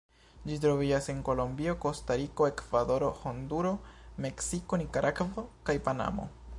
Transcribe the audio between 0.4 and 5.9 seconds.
Ĝi troviĝas en Kolombio, Kostariko, Ekvadoro, Honduro, Meksiko, Nikaragvo kaj